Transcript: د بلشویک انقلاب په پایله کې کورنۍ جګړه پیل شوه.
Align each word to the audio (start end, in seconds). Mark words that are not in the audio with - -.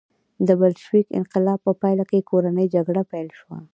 د 0.47 0.49
بلشویک 0.59 1.07
انقلاب 1.19 1.59
په 1.65 1.71
پایله 1.81 2.03
کې 2.09 2.27
کورنۍ 2.29 2.65
جګړه 2.75 3.01
پیل 3.11 3.29
شوه. 3.39 3.57